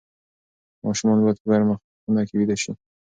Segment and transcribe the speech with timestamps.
[0.85, 2.71] ماشومان باید په ګرمه خونه کې ویده شي.